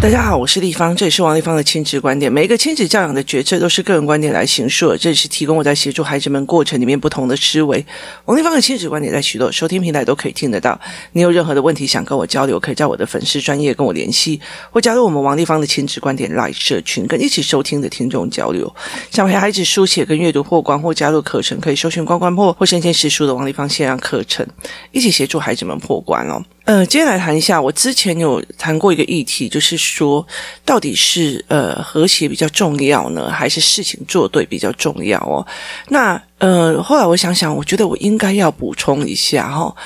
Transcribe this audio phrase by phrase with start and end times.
[0.00, 2.32] 大家好，我是丽芳，这里是王立芳的亲子观点。
[2.32, 7.84] 每一个亲子教养的决策都是个人观点来形述，这里是提供我在协助孩子们过程里面不同的思维。
[8.26, 10.80] 王立芳的亲子观点在许多收听平台都可以听得到。
[11.12, 14.40] 你有任何的问题想跟我交流，可以在我的粉丝专业跟我联系，
[14.70, 18.72] 或加入我们王立芳的亲子观点 Live 社群，跟一起收听的听众交流。
[19.10, 24.46] 想陪孩子书写跟阅读破关，或加入课程，可以搜寻关关破或身兼实书的王立芳线上课程，
[24.92, 26.40] 一起协助孩子们破关哦。
[26.68, 30.26] 呃，接下来谈一下，我之前有谈过一个议题，就是说，
[30.66, 35.46] 到底是呃和谐比较重要呢，还是事情做对比较重要哦？
[35.88, 39.76] 那呃，后来我想想，我觉得我应该要补充一下哈、哦。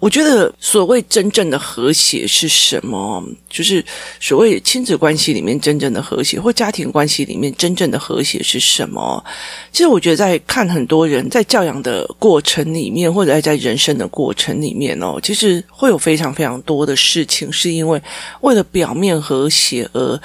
[0.00, 3.22] 我觉得所谓真正的和谐是什么？
[3.50, 3.84] 就是
[4.18, 9.22] 所谓亲子关系里面真正的和谐，或家庭关系里面真正的和谐是什么？
[9.70, 18.02] 其实我觉得在看很多人在教养的过程里面，或者在人生的过程里面哦，其实会有非常非常多的事情，是因为
[18.40, 20.20] 为了表面和谐而。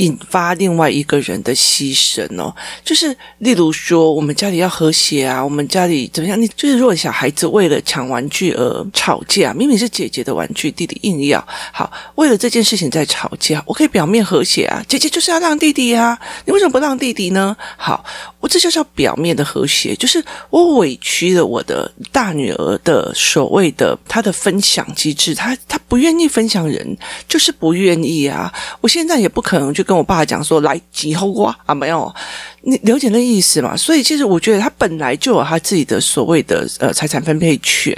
[0.00, 6.40] 引发另外一个人的牺牲哦，就是例如说，我们家里要和谐啊，我们家里怎么样？
[6.40, 17.54] 你就是如果小孩子为了抢玩具而吵架，明明是姐姐的玩具，弟弟硬要好，为了这件事情在吵架，我可以表面和谐啊，姐姐就是要让弟弟啊，你为什么不让弟弟呢？
[17.76, 18.02] 好，
[18.40, 26.96] 我这就叫表面的和谐，就是我委屈了我的大女儿的所谓的她的分享机制，她她不愿意分享人，
[27.28, 29.84] 就是不愿意啊，我现在也不可能去。
[29.90, 32.14] 跟我爸讲说，来几后瓜啊，没有。
[32.62, 33.76] 你了解那意思吗？
[33.76, 37.96] 所以其实我觉得他本来就有他自己的所谓的呃财产分配权，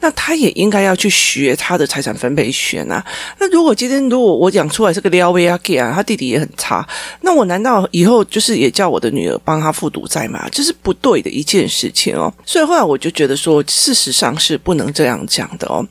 [0.00, 3.04] 那他也应该要去学他的财产分配权啊。
[3.38, 5.58] 那如果今天如果我讲出来是个撩妹啊，
[5.94, 6.86] 他弟弟也很差，
[7.22, 10.46] 那我难道以后就是也叫我的女儿帮他负赌债吗？
[10.52, 12.32] 这是不对的一件事情哦。
[12.44, 15.86] 所以后来我就觉得说，事实上是不能这样讲的哦。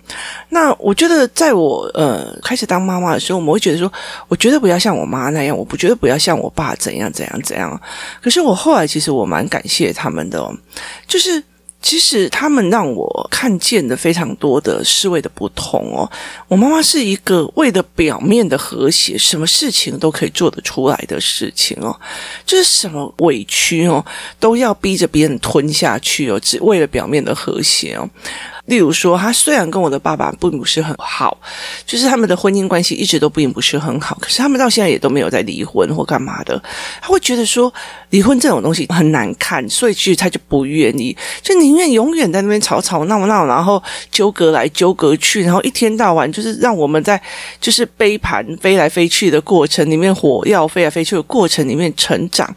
[0.49, 3.91] 那我觉得在我呃开始当妈妈的时候，我们会觉得说，
[4.27, 7.81] 我绝对不要像我妈那样，我不绝对不要像我爸怎样怎样怎样。
[8.21, 10.55] 可是我后来其实我蛮感谢他们的哦，
[11.07, 11.43] 就是
[11.81, 16.09] 其实他们让我看见的非常多的思维的不同哦。
[16.47, 21.93] 我妈妈是一个为了表面的和谐，什么事情都可以做得出来的事情哦，
[22.45, 24.03] 就是什么委屈哦
[24.39, 28.09] 都要逼着别人吞下去哦，只为了表面的和谐哦。
[28.65, 31.37] 例如说，他虽然跟我的爸爸并不是很好，
[31.85, 36.61] 就是他们的婚姻关系一直都并不是很好，可是他们到现在也都没有在离婚或干嘛的。
[37.01, 37.71] 他会觉得说，
[38.11, 47.21] 离婚这种东西很难看，所以其实他就不愿意，就宁愿永远在那边吵吵闹闹，然后纠葛来纠葛去，然后一天到晚就是让我们在
[47.59, 52.49] 就是杯盘飞来飞去的过程里面，火药飞来飞去的过程里面成长。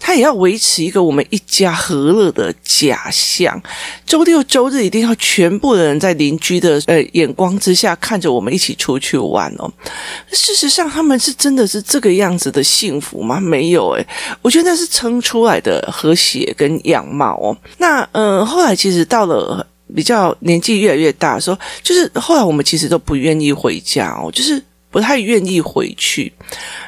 [0.00, 3.62] 他也要维持一个我们一家和乐的假象。
[4.04, 5.51] 周六周日一定要全。
[5.52, 9.70] 全部的人在邻居的呃眼光之下看着我们一起出去玩哦。
[10.30, 13.38] 事实上，他们是真的是这个样子的幸福吗？
[13.38, 14.06] 没有诶，
[14.40, 17.54] 我觉得那是撑出来的和谐跟样貌哦。
[17.76, 26.32] 那呃，后来其实到了比较年纪越来越大说，就是后来我们其实都不愿意回家哦，就是不太愿意回去。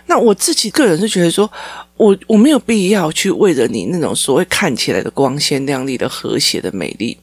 [0.06, 1.50] 那我自己个人是觉得说。
[1.97, 7.16] 我我没有必要去为了你那种所谓看起来的光鲜亮丽的和谐的美丽，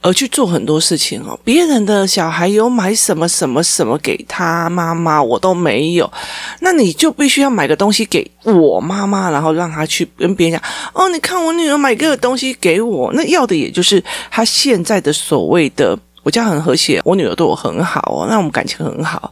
[0.00, 1.38] 而去做很多事情哦。
[1.44, 6.12] 别人的小孩有买什么什么什么给他妈妈，我都没有，
[6.58, 19.30] 那你就必须要买个东西给我妈妈，然后让他去跟别人讲哦，你看我女儿买个东西给我，那要的也就是他现在的所谓的我家很和谐，我女儿对我很好哦，那我们感情很好。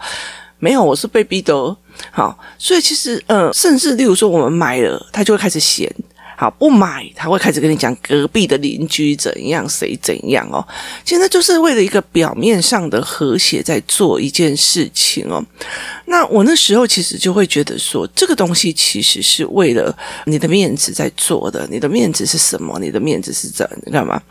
[0.60, 1.76] 没有，我是被逼的。
[2.10, 5.92] 好，所以其实，呃，甚至例如说，我们买了，它就会开始咸。
[6.40, 10.64] 好，不买，他会开始跟你讲隔壁的邻居怎样，谁怎样哦。
[11.04, 15.44] 现在就是为了一个表面上的和谐，在做一件事情哦。
[16.06, 19.92] 那我那时候其实就会觉得说，这个东西其实是为了
[20.26, 21.66] 你的面子在做的。
[21.68, 22.78] 你的面子是什么？
[22.78, 24.22] 你的面子是怎你知道吗？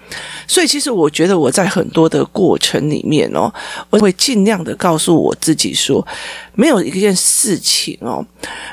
[0.47, 3.53] 所以其实我觉得我在很多的过程里面哦，
[3.89, 6.07] 我会尽量的告诉我自己说，
[6.53, 8.25] 没有一件事情哦，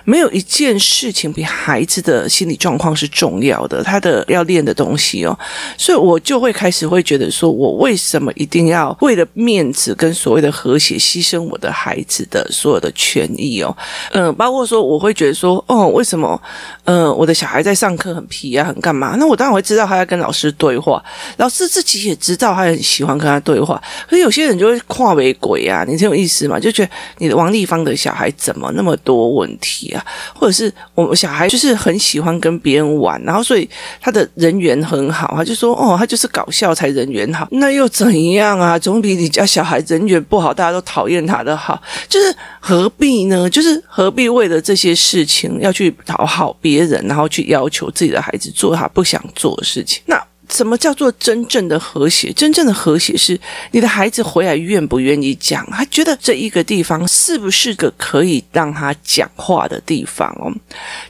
[0.05, 3.24] 没有一件事情比孩子的心理状况是重。
[3.25, 5.35] 重要的，他的要练的东西哦，
[5.79, 13.75] 所以我就会开始会觉得说，我为什么一定要为了面子跟所谓的和谐，牺牲我的孩子的所有的权益哦？
[14.13, 16.39] 嗯、包括说我会觉得说，哦，为什么？
[16.85, 19.17] 嗯、呃，我的小孩在上课很皮啊，很干嘛？
[19.19, 21.03] 那我当然会知道他在跟老师对话，
[21.39, 23.83] 老师自己也知道他很喜欢跟他对话。
[24.07, 26.61] 可是有些人就会跨为鬼啊，你挺有意思嘛？
[26.61, 30.05] 就觉得你的王丽芳的小孩怎么那么多问题啊，
[30.35, 33.69] 或者是我们小孩就是很喜欢跟别人玩，然后所以
[34.01, 38.79] 他的人缘很好，他就说哦，他就是搞笑才人缘好，那又怎样啊？
[38.79, 43.49] 总比你家小孩人缘不好，大家都讨厌他的好，就是何必呢？
[43.49, 50.03] 就是何必为了这些事情要去讨好别人，然后去要求自己的孩子做他不想做的事情？
[50.07, 50.21] 那。
[50.51, 52.33] 什么叫做真正的和谐？
[52.33, 53.39] 真正的和谐是
[53.71, 60.53] 你的孩子回来愿不愿意讲，他觉得这一个地方是不是个可以让他讲话的地方哦？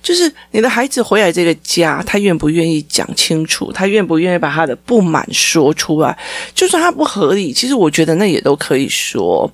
[0.02, 3.72] 就是你的孩子回来这个家，他愿不愿意讲清楚？
[3.72, 6.16] 他愿不愿意把他的不满说出来？
[6.54, 9.50] 就算他不合理，其实我觉得那也都可以说。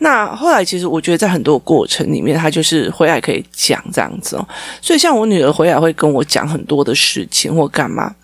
[0.00, 4.48] 那后来，其实我觉得在很多过程里面，他就是回来可以讲这样子哦。
[4.80, 8.14] 所以，像我女儿回来会跟我讲很多的事情或干嘛。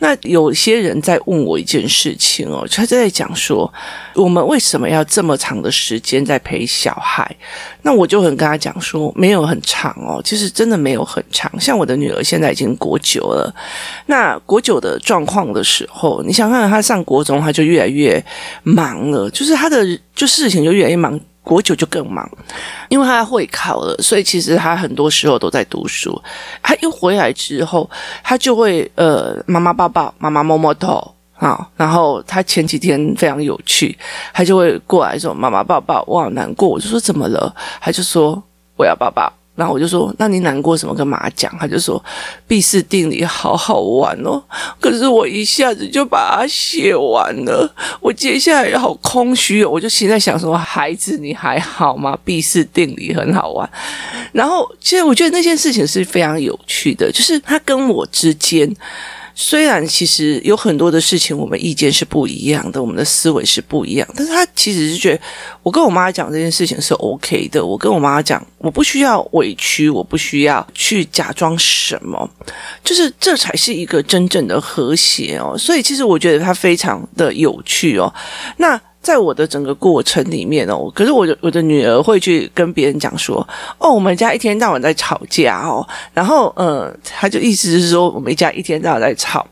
[0.00, 3.72] 那有些人在问我一件事情哦，他就在讲说，
[4.14, 7.28] 我们为什么要这么长的时间在陪小孩？
[7.82, 11.50] 那我就很跟他讲说，没有很长哦，其实真的没有很长。
[11.60, 13.52] 像我的女儿现在已经国九了，
[14.06, 18.24] 那国九的状况的时候，你想看看她上国中，她就越来越
[18.62, 19.84] 忙了，就是她的
[20.14, 21.18] 就事情就越来越忙。
[21.48, 22.30] 国九就更忙，
[22.90, 26.20] 因为他会考了，所以其实他很多时候都在读书。
[26.62, 27.88] 他一回来之后，
[28.22, 31.70] 他就会呃，妈妈抱抱，妈妈摸摸头好。
[31.74, 33.96] 然后他前几天非常有趣，
[34.34, 38.42] 他就会过来说：“妈妈抱抱，我好难过。”我就说：“怎么了？”他就说
[38.76, 40.94] ：“我要抱抱。”然后我就说：“那你难过什么？
[40.94, 42.00] 跟妈妈讲。”他就说
[42.46, 44.40] ：“毕氏定理好好玩哦，
[44.78, 47.68] 可是我一下子就把它写完了，
[48.00, 52.16] 我接下来也好空虚哦。”我就现在想说：“孩子，你还好吗？
[52.24, 53.68] 毕氏定理很好玩。”
[54.30, 58.72] 然后，其实我觉得那件事情是非常有趣的，就是他跟我之间。
[59.40, 65.20] 虽然其实有很多的事情，我们意见是不一样的，我们的思维是不一样，但是他其实是觉得，
[65.62, 67.64] 我跟我妈讲这件事情是 OK 的。
[67.64, 72.28] 我跟我妈讲，我不需要委屈，我不需要去假装什么，
[72.82, 75.56] 就是这才是一个真正的和谐哦。
[75.56, 78.12] 所以其实我觉得他非常的有趣哦。
[78.56, 78.80] 那。
[79.08, 83.36] 在我的整个过程里面哦，可是我的我的女儿会去跟别人讲说，
[83.78, 85.82] 哦，我们家一天到晚在吵架哦，
[86.12, 89.46] 然后呃，他就意思是说我们一家一天到晚在吵，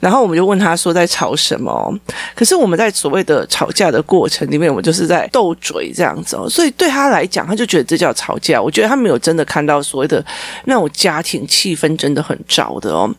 [0.00, 1.94] 然后我们就问他说在吵什么？
[2.34, 8.62] 可是我们在所谓的吵架的过程里面，我们就是在斗嘴这样子哦，所以对他来讲，他就觉得这叫吵架。
[8.62, 10.24] 我觉得他没有真的看到所谓的
[10.64, 13.14] 那种家庭气氛真的很糟的哦。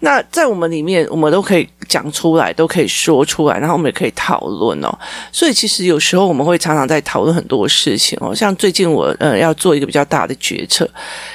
[0.00, 4.98] 那在我们里面，我们都可以讲出来，都可以说出来，然后我们也可以讨论哦。
[5.32, 10.88] 所以其实有时候我们会常常在讨论很多事情哦，像最近我呃要做一个比较大的决策，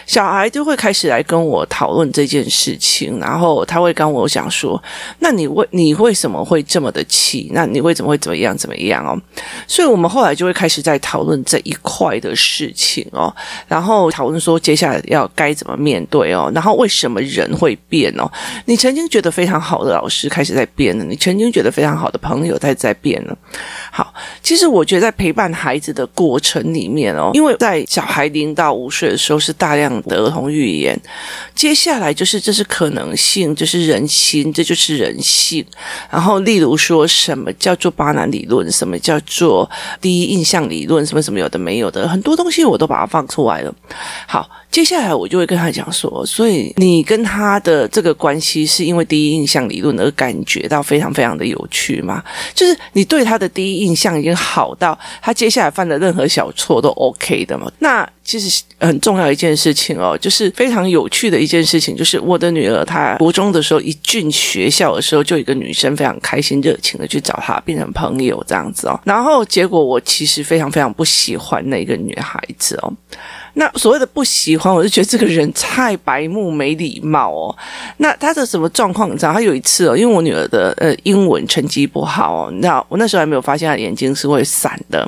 [0.06, 4.82] 小孩就会开始来跟我讨论这件事情，然后他会跟我讲说
[5.20, 7.50] ：“那你为你为什么会这么的气？
[7.54, 9.20] 那你为什么会怎么样怎么样哦？”
[9.68, 13.34] 所以我们后来就会开始在讨论这一块的事情哦，
[13.68, 18.30] 然后讨论说接下来要该怎么面对哦，然后为什么人会变哦？
[18.66, 23.38] 你曾经觉得非常好的老师开开始在变了，你曾经觉得非常好的朋友在在变了。
[23.90, 31.00] 好，其实我觉得在陪伴孩子的过程里面哦，因为在小孩零到五岁的时候是大量的儿童预言，
[31.56, 35.66] 接下来就是这是可能性，这是人心，这就是人性。
[36.12, 43.74] 然后例如说什么叫做巴南理论，什么叫做第一印象理论，什么什么有的没有的，很多东西我都把它放出来了。
[44.28, 44.50] 好。
[44.74, 52.24] 接下来我就会跟他讲说，所以你跟他的这个关系是因为第一印象理论而感觉到非常非常的有趣吗？
[52.56, 57.72] 就是你对他的第一印象已经好到他接下来犯的任何小错都 OK 的吗？
[57.78, 72.94] 那其实很重要一件事情哦，就是非常有趣的一件事情，就是我的女儿她国中的时候一进学校的时候，就一个女生非常开心热情的去找她变成朋友这样子哦，然后结果我其实非常非常不喜欢那个女孩子哦。
[73.56, 77.56] 那所谓的不喜欢，我就觉得这个人太白目、没礼貌哦。
[77.98, 79.12] 那他的什么状况？
[79.12, 85.08] 你知道，他有一次哦，因为我女儿的呃英文成绩不好哦，你知道，我那时候还没有发现她眼睛是会散的，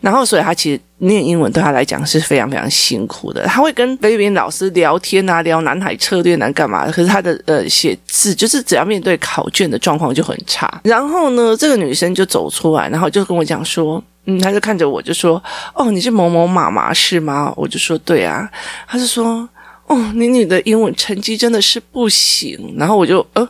[0.00, 3.44] 然后所以她其实念英文对她来讲是非常非常辛苦的。
[3.44, 6.90] 她会跟菲律宾老师聊天啊，聊南海策略，难干嘛？
[6.90, 10.80] 可是她的呃写字就是只要面对考卷的状况就很差。
[10.84, 14.02] 然后呢，这个女生就走出来，然后就跟我讲说。
[14.24, 15.42] 嗯，他就看着我就说
[15.74, 18.48] ：“哦，你是某某妈妈是吗？”我就说：“对啊。”
[18.86, 19.48] 他就说
[19.88, 23.48] ：“哦，你女的英文成绩真的是不行。”然后我就呃，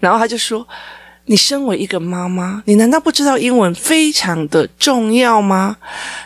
[0.00, 0.66] 然后他就说
[1.28, 5.76] ：“你身为一个妈妈，你难道不知道英文非常的重要吗？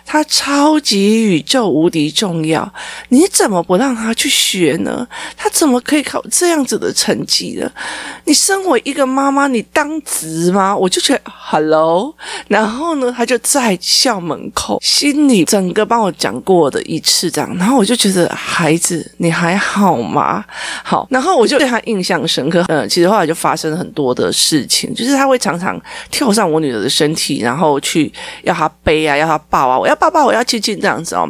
[0.06, 2.72] 它超级宇宙无敌重要，
[3.08, 5.06] 你怎么不让他去学呢？
[5.36, 7.68] 他怎么可以考这样子的成绩呢？
[8.24, 10.76] 你身为一个妈妈，你当值吗？
[10.76, 12.14] 我就觉得 Hello，
[12.46, 20.44] 然后呢，他就在校门口，心里整个帮我讲过的一次这样，然后我就觉得孩子，你还好吗？
[20.84, 22.64] 好，然后我就对他印象深刻。
[22.68, 24.91] 嗯，其实后来就发生了很多的事情。
[24.94, 25.80] 就是他会常常
[26.10, 31.28] 跳上我女儿的身体，然后去要她背啊，要她抱啊，我要抱抱，我要亲亲这样子哦。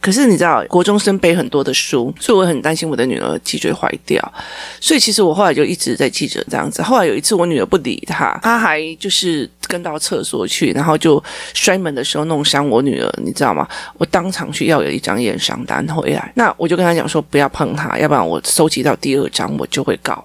[0.00, 4.32] 可是你知道，国中生背很多的书，所以我很担心我的女儿脊椎坏掉。
[4.80, 6.80] 所以其实我后来就一直在记着这样子。
[6.82, 13.66] 后来有一次我女儿不理他，他还就是跟到厕所去，然后就摔门的时候弄伤我女儿，你知道吗？
[13.94, 20.24] 我当场去要有一张验伤单回来，那我就跟他讲说不要碰他，要不然我收集到第二张我就会告。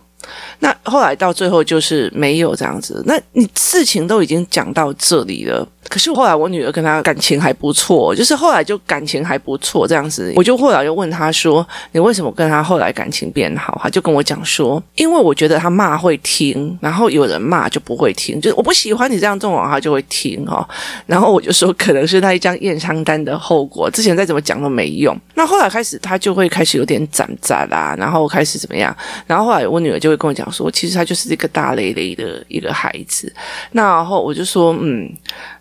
[0.60, 3.04] 那后来到最后就是没有这样子。
[3.06, 5.68] 那你事情都已经讲到这里了。
[5.90, 20.66] 可是后来我女儿跟他感情还不错，就是后来就感情还不错这样子，我就后来就问他说：“你为什么跟他后来感情变好？”他就跟我讲说：“因为我觉得他骂会听，然后有人骂就不会听，就是我不喜欢你这样这种，他就会听哦。
[21.06, 28.96] ”然后我就说：“可能是他一张验伤单的后果，之前再怎么讲都没用。”那后来开始他就会开始有点长杂啦，然后开始怎么样？
[29.28, 33.34] 然后后来我女儿就跟我讲说：“其实他就是一个大雷雷的一个孩子。”
[33.72, 35.12] 那然后我就说：“嗯。”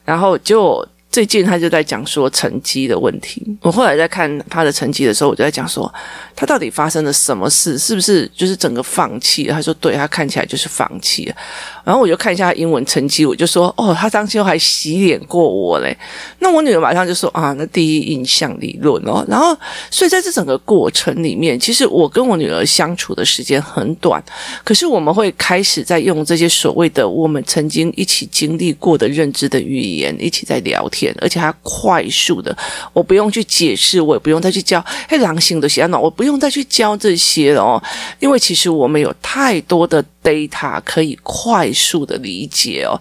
[0.04, 0.86] 然后就。
[1.12, 3.44] 最近他就在讲说成绩的问题。
[3.60, 5.92] 我后来在看他的成绩的时候，我就在讲说
[6.34, 9.44] 他到底发生了什么事，是不是就是整个放弃？
[9.44, 11.36] 他说对，他看起来就是放弃了。
[11.84, 15.94] 然后我就看一下他英文成绩，我就说哦，他当时还洗脸过我嘞。
[16.38, 19.22] 那我女儿马上就说啊，那第一印象理论哦。
[19.28, 19.54] 然后
[19.90, 24.22] 所以在这整个过程里面，其实我跟我女儿相处的时间很短，
[24.64, 31.01] 可是我们会开始在用这些所谓的我们曾经一起经历过的认知的语言，一起在聊天。
[31.20, 32.54] 而且它快速的，
[32.92, 34.84] 我不用去解释，我也不用再去教。
[35.08, 37.82] 嘿，狼性的写脑，我不用再去教这些了哦，
[38.20, 40.04] 因为其实我们有太多的。
[40.22, 42.98] Data 可以快速的理解哦，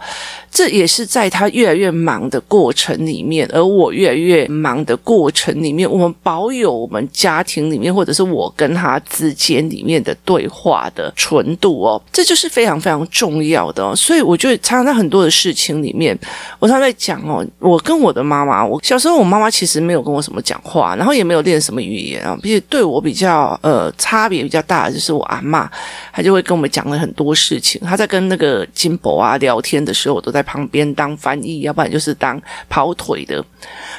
[0.49, 13.95] 这也是在他越来越忙的过程里面，而我越来越忙的过程里面，我们保有我们家庭里面或者是我跟他之间里面的对话的纯度哦，这就是非常非常重要的哦。
[13.95, 16.17] 所以我觉得常常在很多的事情里面，
[16.57, 25.67] 我常常在讲哦，我跟我的妈妈，我小时候我妈妈其实没有跟我什么讲话，然后也没有练什么语言啊，并且对我比较呃差别比较大的就是我阿嬷，
[26.11, 27.10] 她就会跟我们讲了很。
[27.13, 33.43] 多事情，他在跟那个金博啊聊天的时候，我都在旁边当翻译，要不然就是当跑腿的。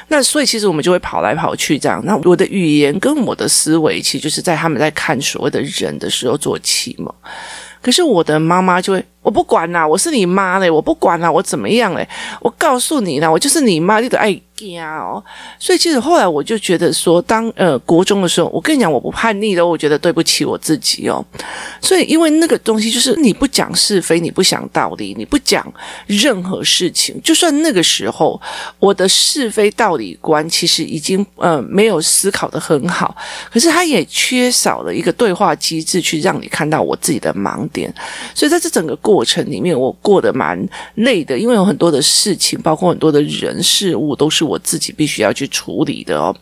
[0.07, 2.03] 那所以其实我们就会跑来跑去这样。
[2.05, 7.13] 那我的语言跟我的思维，其实就是在他们在看所谓的人的时候做启蒙。
[7.81, 9.05] 可是我的妈妈就会。
[9.23, 12.07] 我不管啦，我是你妈嘞，我不管啦，我怎么样嘞？
[12.41, 15.23] 我告诉你啦，我就是你妈，你得爱家哦。
[15.57, 21.25] 所以其实后来我就觉得说，当呃国中的时候，我跟你讲，我不叛逆的，我觉得对不起我自己哦。
[21.81, 25.65] 所以因为那个东西就是你不讲是非，你不讲道理，你不讲
[26.05, 28.39] 任何事情，就算那个时候
[28.79, 33.15] 我的是非道理观其实已经呃没有思考的很好，
[33.51, 37.93] 可是他也缺少了一个对话机制去让你看到我自己的盲点。
[38.35, 40.57] 所以在这整个过过程里面，我过得蛮
[40.95, 46.35] 累的，因为有很多的事情，包括很多的人事物，都是我自己必须要去处理的哦。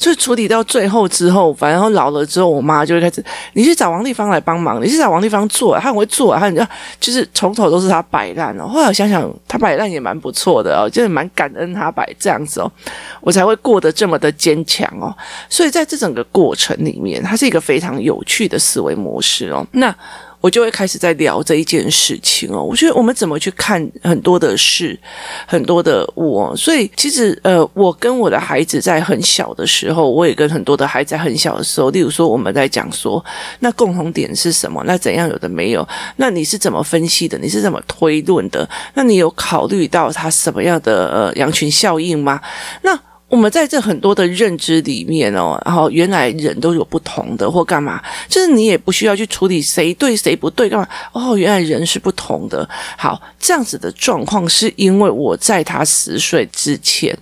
[0.00, 3.22] 所以处理到最后之后，反正老了之后，我妈就会开始，
[3.52, 6.58] 你去找王丽芳来帮忙，你去找王丽芳做，她很会做，她你
[6.98, 8.68] 就是从头都是她摆烂哦。
[8.68, 12.70] 后来想想，她摆烂也蛮不错的哦，就是蛮感恩她摆这样子哦，
[13.20, 15.12] 我才会过得这么的坚强哦。
[15.50, 19.66] 所以在这整个过程里面，它是一个非常有趣的思维模式哦。
[19.72, 19.92] 那。
[20.40, 24.98] 我就会开始在聊这一件事情哦，我觉得我们怎么去看很多的事，
[25.46, 33.24] 很多的我，所以其实呃，我跟我的孩子在很小的时候，我也跟很多的孩子在很小的时候，例如说我们在讲说，
[33.60, 34.82] 那共同点是什么？
[34.86, 35.86] 那怎样有的没有？
[36.16, 37.36] 那你是怎么分析的？
[37.38, 38.68] 你是怎么推论的？
[38.94, 42.40] 那你有考虑到他什么样的呃羊群效应吗？
[42.82, 42.98] 那。
[43.28, 52.66] 我们在这很多的认知里面哦，然后原来人都有不同的或干嘛，就是你也不需要去处理谁对谁不对干嘛哦，原来人是不同的。
[52.96, 57.14] 好，这样子的状况是因为我在他十岁之前，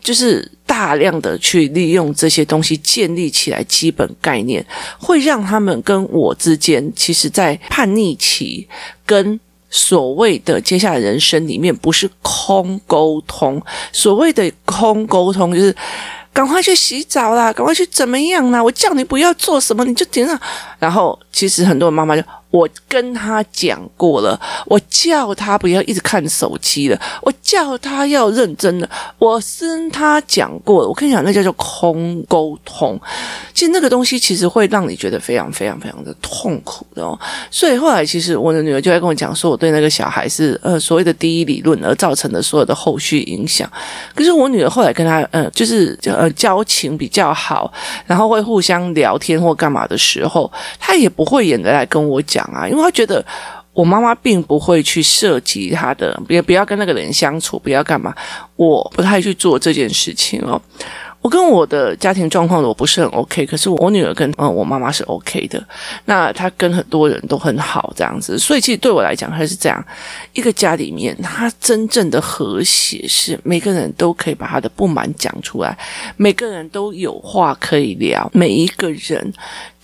[0.00, 4.64] 就是大量的去利用这些东西建立起来基本概念，
[4.98, 8.68] 会让他们跟我之间，其实在叛逆期
[9.06, 9.40] 跟。
[9.76, 13.62] 所谓的接下来人生里面，不是空沟通。
[13.92, 15.76] 所谓的空沟通，就是
[16.32, 18.62] 赶快去洗澡啦，赶快去怎么样啦？
[18.64, 20.40] 我叫你不要做什么，你就停了。
[20.78, 22.22] 然后，其实很多妈妈就。
[22.56, 30.88] 我跟他讲过了，我叫他不要一直看手机了，我叫他要认真的，我跟他讲过了。
[30.88, 32.98] 我跟你讲，那叫做空沟通。
[33.52, 37.18] 其实那个东西其实会让你觉得非常非常非常的痛苦的哦。
[37.50, 43.70] 所以后来，其实我的女儿就在跟我讲说，我对那个小孩是呃所谓的第一理论而造成的所有的后续影响。
[44.14, 47.70] 可是我女儿后来跟他呃就是呃交情比较好，
[48.06, 53.24] 然后会互相聊天或干嘛的时候，她也不会演的来跟我讲啊，因为他觉得
[53.72, 58.14] 我妈妈并不会去涉及他的，别不要跟那个人相处，不要干嘛，
[58.56, 60.60] 我不太去做这件事情哦。
[61.22, 65.60] 我跟我的家庭状况我不是很 OK，可是我女儿跟嗯我妈妈是 OK 的，
[66.04, 69.84] 那她跟很多人都很好这样子，所以其实对我来讲还是这样，
[70.34, 75.76] 一个家里面，她真正的和谐是每个人都可以把他的不满讲出来，
[76.16, 79.32] 每个人都有话可以聊，每一个人。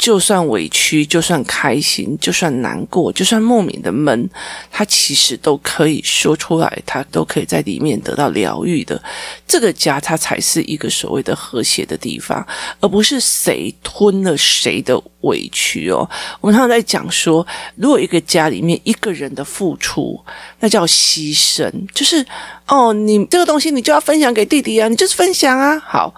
[0.02, 4.28] 就算委屈，就算开心，就算难过，就算莫名的闷，
[4.68, 9.00] 他其实都可以说出来，他都可以在里面得到疗愈的。
[9.46, 12.44] 这个家，它才是一个所谓的和谐的地方，
[12.80, 16.10] 而不是谁吞了谁的委屈哦。
[16.40, 20.20] 我们常常在讲说，如果一个家里面一个人的付出，
[20.58, 22.26] 那叫牺牲，就是
[22.66, 26.12] 哦，你这个东西你就要分享给弟弟啊，你就是分享啊，好。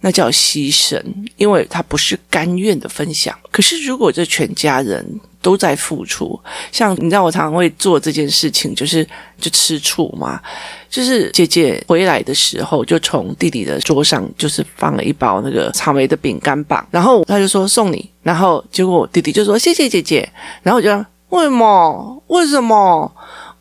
[0.00, 1.02] 那叫牺牲，
[1.36, 3.36] 因为他不是甘愿的分享。
[3.50, 5.04] 可是如果这全家人
[5.42, 6.38] 都在付出，
[6.70, 9.06] 像你知道，我常常会做这件事情，就是
[9.40, 10.40] 就吃醋嘛。
[10.88, 20.28] 就是姐姐回来的时候，就从弟弟的桌上就是放了一包那个草莓的饼干棒，然后他就说送你，然后结果我弟弟就说谢谢姐姐，
[20.62, 22.22] 然后我就说为什么？
[22.28, 23.12] 为什么？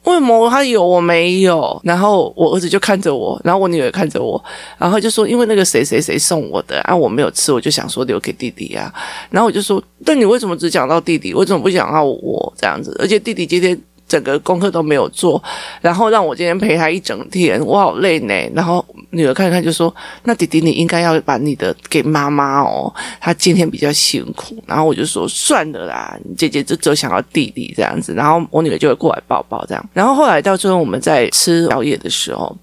[0.08, 1.80] 为什么他有我没有？
[1.84, 4.42] 然后我儿子就看着我，然后我女儿看着我，
[4.78, 8.94] 然后就说：“因为那个谁谁谁送我的啊，我没有吃，我就想说留给弟弟啊。”
[9.30, 11.34] 然后我就说：“但你为什么只讲到弟弟？
[11.34, 12.96] 为什么不讲到我这样子？
[13.00, 15.42] 而且弟弟今天……”整个功课都没有做，
[15.82, 18.34] 然后让我今天陪他一整天，我好累呢。
[18.54, 29.90] 然后女儿看看就说：“那弟弟你应该要把你的给妈妈哦，他今天比较辛苦。”然后我就说：“算了啦，姐姐就只想要弟弟这样子。”然后我女儿就会过来抱抱这样。
[29.94, 32.56] 然后后来到最后我们在吃宵夜的时候。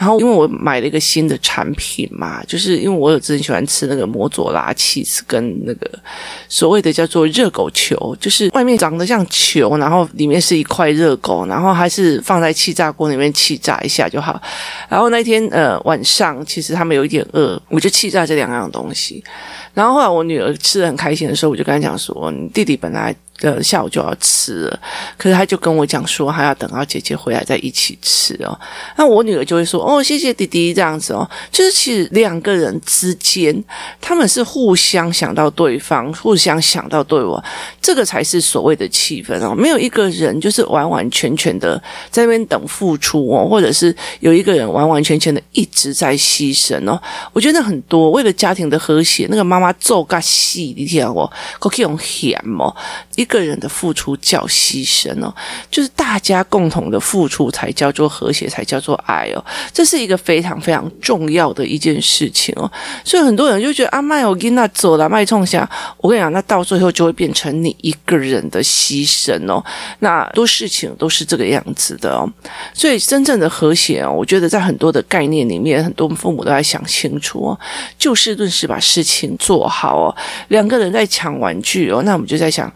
[0.00, 5.90] 然后，因为我买了一个新的产品嘛，就是因为我有之前喜欢吃那个摩佐拉起司跟那个
[6.48, 14.40] 所谓的叫做热狗球，就是外面长得像球，然后里面是一块热狗，然后还是放在气炸锅里面气炸一下就好。
[14.88, 19.22] 然后那天呃晚上，其实他们有一点饿，我就气炸这两样东西。
[19.74, 24.80] 然后后来我女儿吃的很开心的时候，我就跟她讲说：“你弟弟本来。”呃，下午就要吃了，
[25.16, 28.58] 可是他就跟我讲说，他要等到姐姐回来再一起吃哦。
[28.98, 31.26] 那我女儿就会说，哦，谢谢弟弟这样子哦。
[31.50, 33.64] 就是其实两个人之间，
[33.98, 37.42] 他们是互相想到对方，互相想到对我，
[37.80, 39.54] 这个才是所谓的气氛哦。
[39.54, 47.00] 没有一个人就是完完全全的在那边等付出哦，或者是有一个人完完全全的一直在牺牲哦。
[47.32, 51.26] 我觉得很多为了家庭的和谐，那个妈妈做个戏，你听我，
[51.58, 52.76] 可以用咸哦
[53.16, 53.29] 一。
[53.30, 55.32] 个人的付出叫牺牲哦，
[55.70, 59.44] 就是大家共同的付出才叫做和谐，才叫做爱哦。
[59.72, 62.68] 这是一个非常非常重要的一件事情哦。
[63.04, 69.64] 所以很多人就觉得啊，麦欧金娜走了，麦冲下，我跟你讲，那到最后就会变成你一个人的牺牲哦。
[70.00, 72.28] 那多事情都是这个样子的哦。
[72.74, 77.60] 所以真正的和谐哦，我觉得在很多的概念里面，很多父母都在想清楚哦，
[77.96, 80.16] 就事论事把事情做好哦。
[80.48, 82.68] 两个人在抢玩具哦，那我们就在想。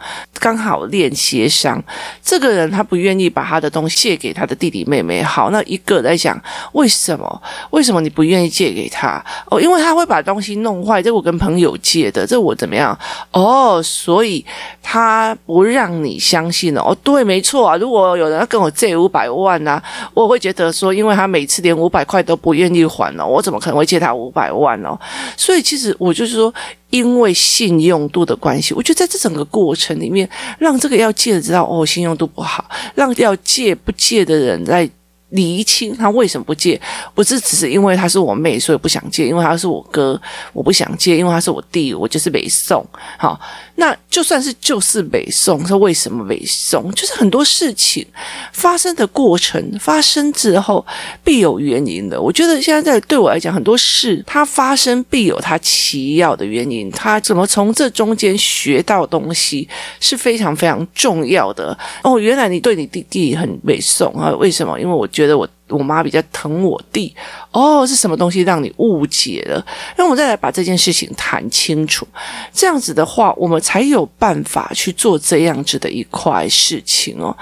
[0.45, 1.83] 刚好练协商，
[2.21, 5.23] 这个人他不愿意把他的东西借给他的弟弟妹妹。
[5.23, 6.39] 好，那一个在想，
[6.73, 7.41] 为什么？
[7.71, 9.19] 为什么你不愿意借给他？
[9.49, 11.01] 哦，因为他会把东西弄坏。
[11.01, 12.95] 这我跟朋友借的，这我怎么样？
[13.31, 14.45] 哦，所以
[14.83, 16.81] 他不让你相信了。
[16.83, 17.75] 哦，对，没错啊。
[17.77, 19.81] 如果有人要跟我借五百万呢，
[20.13, 24.95] 我会觉得说，因为他每次连五百块都不愿意还了，我怎么可能会借他五百万呢？
[25.35, 26.53] 所以其实我就是说。
[26.95, 32.63] 因为信用度的关系，我觉得在这整个过程里面，让这个要借的知道哦，信用度不好，
[32.95, 34.89] 让要借不借的人来
[35.31, 36.79] 厘清他为什么不借，
[37.13, 40.19] 不是只是因为他是我妹，所以不想借，因为他是我哥，
[40.53, 42.85] 我不想借，因为他是我弟，我就是没送。
[43.17, 43.37] 好，
[43.75, 46.91] 那就算是就是北宋，说为什么北宋？
[46.93, 48.05] 就是很多事情
[48.53, 50.85] 发生的过程发生之后
[51.23, 52.21] 必有原因的。
[52.21, 59.67] 我觉得现在在对我来讲，很多事它发生必有它其要的原因，它怎么从这中间学到东西
[59.99, 61.77] 是非常非常重要的。
[62.01, 64.31] 哦，原来你对你弟弟很北宋啊？
[64.39, 64.79] 为什么？
[64.79, 67.13] 因为我觉得我我妈比较疼我弟，
[67.51, 69.65] 哦，是什么东西让你误解了？
[69.97, 72.07] 那我再来把这件事情谈清楚，
[72.53, 77.35] 这样子的话，我们才有办法去做这样子的一块事情哦。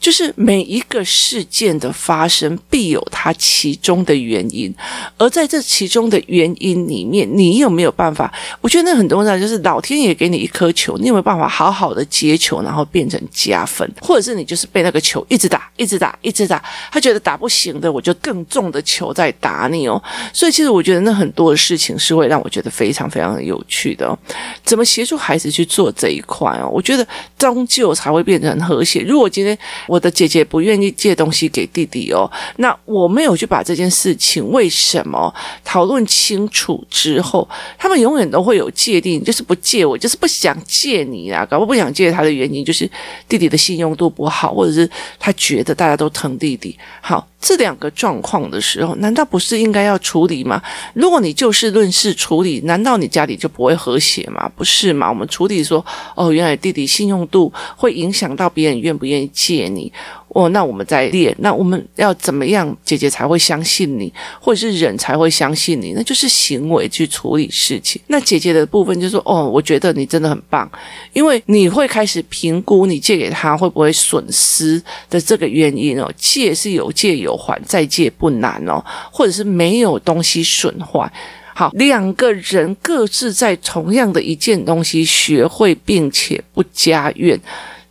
[0.00, 4.74] 就是每一个事件的发生，必有它其中的原因，
[5.16, 8.32] 而在这其中的原因里面，你有没有办法？
[8.60, 20.00] 我觉得那很重要，就是老天爷给你一颗球，你有没有办法好好的接球，然后变成加分，或者是你就是被那个球一直打，一直打，一直打，他觉得打不行的，我就更重的球在打你哦。
[20.32, 24.18] 所以其实我觉得那很多的事情是会让我觉得非常非常的有趣的哦。
[24.62, 26.68] 怎么协助孩子去做这一块哦？
[26.72, 27.06] 我觉得
[27.38, 29.00] 终究才会变成和谐。
[29.00, 42.90] 如果今天我的姐姐不愿意借东西给弟弟哦，那我没有去把这件事情为什么讨论清楚之后，他们永远都会有界定，就是不借我，就是不想借你啊，搞不不想借他的原因就是
[43.28, 46.78] 弟弟的信用度不好，或者是他觉得大家都疼弟弟。
[47.00, 50.62] 好，这两个状况的时候，难道不是应该要处理吗？
[50.94, 54.50] 如果你就事论事处理，难道你家里就不会和谐吗？
[54.56, 55.10] 不是吗？
[55.10, 55.84] 我们处理说，
[56.16, 59.92] 哦，原来弟弟信用度会影响到别人愿不愿意借你。
[60.30, 65.92] 哦，那我们再练，那我们要怎么样，姐姐才会相信你，或者是人才会相信你？
[65.94, 68.00] 那就是行为去处理事情。
[68.08, 70.70] 那姐姐的部分就是说，哦，我觉得你真的很棒，
[71.12, 76.10] 因为你会开始评估你借给他会不会损失的这个原因哦。
[76.16, 81.10] 借是有借有还，再借不难哦，或者是没有东西损坏。
[81.54, 87.40] 好，两个人各自在同样的一件东西学会，并且不加怨。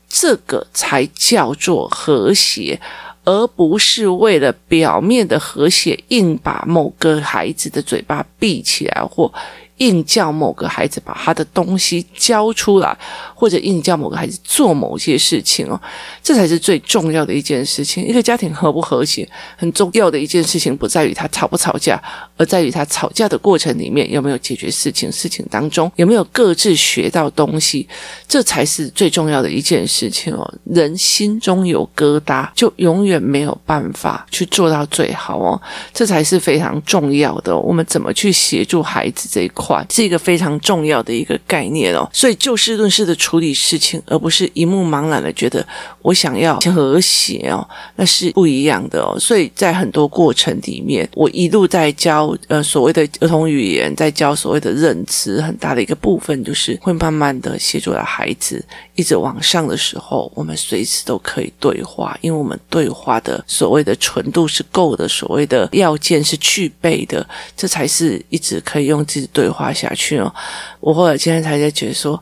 [0.10, 2.80] 这个才叫做和谐，
[3.24, 9.34] 而不是为了表面的和谐，硬把某个孩子的嘴巴闭起来或。
[9.78, 12.98] 硬叫某个孩子把他的东西交出来，
[13.36, 15.80] 或者硬叫某个孩子做某些事情哦，
[16.24, 18.06] 这才是最重要的一件事情。
[18.06, 22.02] 一个家庭和不和谐，很重要的一件事情，不在于他吵不吵架，
[22.38, 27.88] 而在于他吵架的过程里面有没有解决事情，事情当中有没有各自学到东西，
[28.28, 30.52] 这才是最重要的一件事情哦。
[30.66, 35.62] 人心中有疙瘩，就永远没有办法去做到最好哦，
[35.94, 37.56] 这才是非常重要的。
[37.56, 39.67] 我们怎么去协助孩子这一块？
[39.90, 45.66] 是一个非常重要的一个概念哦，所以就事论事的处理事情，而不是一目茫然的觉得
[46.02, 49.18] 我想要和谐哦，那是不一样的哦。
[49.20, 58.64] 所以在很多过程里面，我一路在教呃所谓的儿童语言，在教所谓的认知，很大的一个部分就是会慢慢的协助了孩子
[58.96, 69.57] 一直往上的时候，我们随时都可以对话，因为我们对话的所谓的纯度是够的，所谓的要件是具备的，这才是一直可以用自己对话。
[69.58, 70.32] 滑下去哦！
[70.80, 72.22] 我后来今天才在觉得说，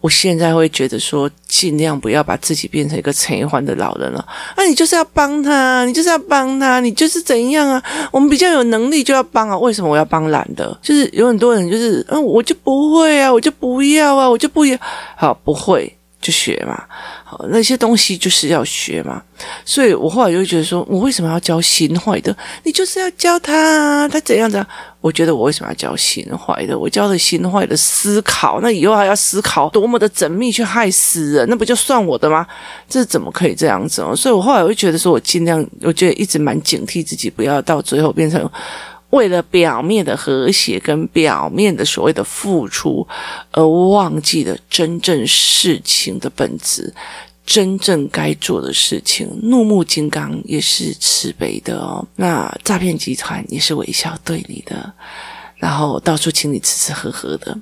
[0.00, 4.26] 我现在会觉得说，尽量不要把自己变成一个陈一欢的老人了。
[4.56, 7.82] 那、啊、你就是要帮他，你就是要帮他，你就是怎样啊？
[8.10, 9.58] 我们比较有能力就要帮啊！
[9.58, 10.76] 为什么我要帮懒的？
[10.82, 14.78] 就是有很多人就是，嗯，我就不会啊，我就不要啊，我就不要。
[15.14, 16.82] 好，不会就学嘛。
[17.24, 19.22] 好那些东西就是要学嘛，
[19.64, 22.34] 所以我后来就觉得说，我为什么要教心坏的？
[22.62, 24.66] 你就是要教他，他怎样的？
[25.00, 26.78] 我觉得我为什么要教心坏的？
[26.78, 32.46] 我教的心坏的思考，那以后还要思考多么的缜密去害死人，那不就算我的吗？
[32.88, 34.04] 这怎么可以这样子？
[34.14, 38.48] 所以我后来会觉得说，我尽量，我觉得一直蛮警惕自己，不要到最后变成。
[39.12, 43.06] 为了表面的和谐跟表面的所谓的付出，
[43.50, 46.92] 而忘记了真正事情的本质，
[47.44, 49.28] 真正该做的事情。
[49.42, 54.90] 怒目金刚也是慈悲的哦，那诈骗集团也是微笑对你的，
[55.56, 57.56] 然后到处请你吃吃喝喝的。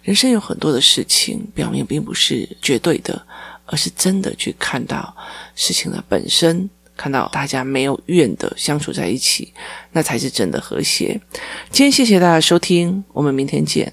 [0.00, 3.20] 人生有很多的事情，表面并不是绝对的，
[3.66, 5.14] 而是真的去看到
[5.54, 6.70] 事情的本身。
[6.96, 9.52] 看到大家没有怨的相处在一起，
[9.92, 11.20] 那才是真的和谐。
[11.70, 13.92] 今天谢谢大家收听，我们明天见。